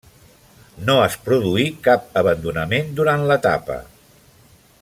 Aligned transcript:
No 0.87 0.95
es 1.07 1.17
produí 1.27 1.67
cap 1.89 2.09
abandonament 2.23 2.93
durant 3.01 3.29
l'etapa. 3.33 3.81